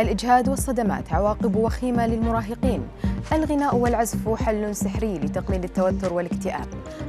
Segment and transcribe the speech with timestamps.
[0.00, 2.82] الإجهاد والصدمات عواقب وخيمة للمراهقين.
[3.32, 6.66] الغناء والعزف حل سحري لتقليل التوتر والاكتئاب.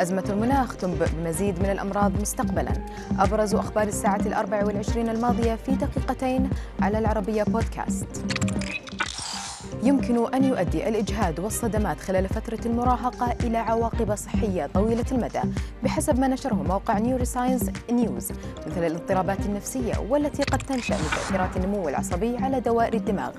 [0.00, 2.72] أزمة المناخ تنبئ بمزيد من الأمراض مستقبلا.
[3.18, 6.50] أبرز أخبار الساعة الأربع والعشرين الماضية في دقيقتين
[6.80, 8.24] على العربية بودكاست.
[9.82, 15.40] يمكن أن يؤدي الإجهاد والصدمات خلال فترة المراهقة إلى عواقب صحية طويلة المدى
[15.84, 18.32] بحسب ما نشره موقع Neuroscience News
[18.66, 23.30] مثل الاضطرابات النفسية والتي قد تنشأ من تأثيرات النمو العصبي على دوائر الدماغ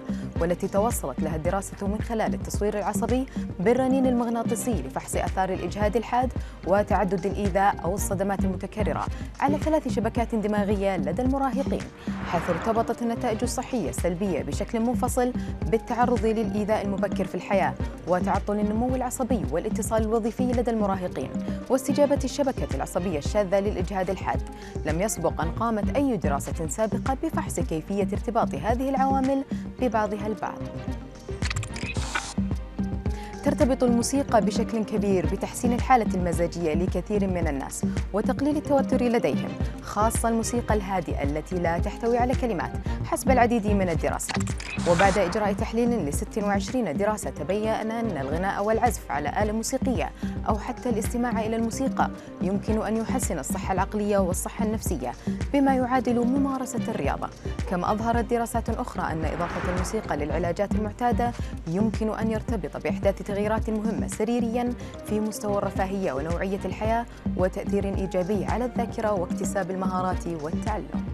[0.41, 3.25] والتي توصلت لها الدراسة من خلال التصوير العصبي
[3.59, 6.33] بالرنين المغناطيسي لفحص آثار الإجهاد الحاد
[6.67, 9.05] وتعدد الإيذاء أو الصدمات المتكررة
[9.39, 11.81] على ثلاث شبكات دماغية لدى المراهقين
[12.27, 15.33] حيث ارتبطت النتائج الصحية السلبية بشكل منفصل
[15.65, 17.73] بالتعرض للإيذاء المبكر في الحياة
[18.07, 21.29] وتعطل النمو العصبي والاتصال الوظيفي لدى المراهقين
[21.69, 24.41] واستجابة الشبكة العصبية الشاذة للإجهاد الحاد.
[24.85, 29.43] لم يسبق أن قامت أي دراسة سابقة بفحص كيفية ارتباط هذه العوامل
[29.81, 30.59] ببعضها البعض.
[33.43, 39.49] ترتبط الموسيقى بشكل كبير بتحسين الحالة المزاجية لكثير من الناس وتقليل التوتر لديهم
[39.81, 42.71] خاصة الموسيقى الهادئة التي لا تحتوي على كلمات
[43.05, 44.37] حسب العديد من الدراسات.
[44.89, 50.11] وبعد إجراء تحليل ل 26 دراسة تبين أن الغناء والعزف على آلة موسيقية
[50.49, 52.09] أو حتى الاستماع إلى الموسيقى
[52.41, 55.11] يمكن أن يحسن الصحة العقلية والصحة النفسية
[55.53, 57.29] بما يعادل ممارسة الرياضة.
[57.69, 61.31] كما أظهرت دراسات أخرى أن إضافة الموسيقى للعلاجات المعتادة
[61.67, 64.73] يمكن أن يرتبط بإحداث تغييرات مهمة سريريا
[65.05, 67.05] في مستوى الرفاهية ونوعية الحياة
[67.37, 71.05] وتأثير إيجابي على الذاكرة واكتساب المهارات والتعلم.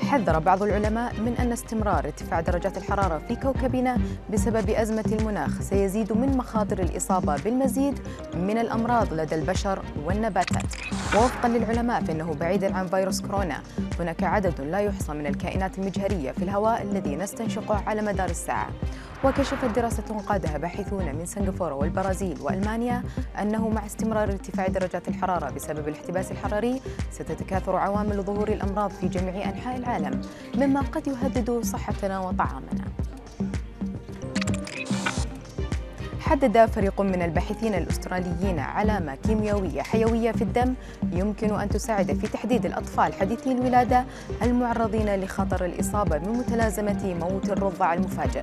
[0.00, 3.98] حذر بعض العلماء من أن استمرار ارتفاع درجات الحرارة في كوكبنا
[4.32, 7.98] بسبب أزمة المناخ سيزيد من مخاطر الإصابة بالمزيد
[8.34, 10.66] من الأمراض لدى البشر والنباتات.
[11.14, 13.62] ووفقا للعلماء فإنه بعيدا عن فيروس كورونا
[14.00, 18.68] هناك عدد لا يحصى من الكائنات المجهرية في الهواء الذي نستنشقه على مدار الساعة.
[19.24, 23.02] وكشفت دراسة قادها باحثون من سنغافورة والبرازيل وألمانيا
[23.40, 26.80] أنه مع استمرار ارتفاع درجات الحرارة بسبب الاحتباس الحراري
[27.12, 30.20] ستتكاثر عوامل ظهور الأمراض في جميع أنحاء العالم
[30.54, 32.84] مما قد يهدد صحتنا وطعامنا.
[36.20, 40.74] حدد فريق من الباحثين الأستراليين علامة كيميائية حيوية في الدم
[41.12, 44.04] يمكن أن تساعد في تحديد الأطفال حديثي الولادة
[44.42, 48.42] المعرضين لخطر الإصابة بمتلازمة موت الرضع المفاجئ.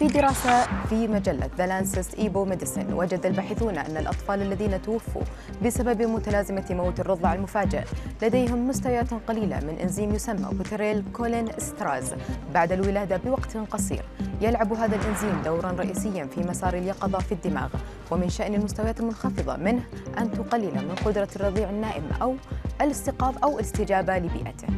[0.00, 5.22] في دراسة في مجلة The Lancet eBioMedicine وجد الباحثون أن الأطفال الذين توفوا
[5.64, 7.82] بسبب متلازمة موت الرضع المفاجئ
[8.22, 12.14] لديهم مستويات قليلة من إنزيم يسمى بوتيريل كولين استراز
[12.54, 14.04] بعد الولادة بوقت قصير.
[14.40, 17.68] يلعب هذا الإنزيم دورا رئيسيا في مسار اليقظة في الدماغ.
[18.10, 19.82] ومن شأن المستويات المنخفضة منه
[20.18, 22.34] أن تقلل من قدرة الرضيع النائم على
[22.80, 24.68] الاستيقاظ أو الاستجابة لبيئته.